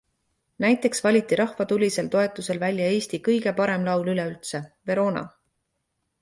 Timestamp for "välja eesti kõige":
2.63-3.55